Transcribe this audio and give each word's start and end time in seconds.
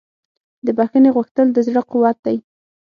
د 0.65 0.67
بښنې 0.77 1.09
غوښتل 1.15 1.47
د 1.53 1.57
زړه 1.67 1.81
قوت 1.91 2.17
دی. 2.25 2.37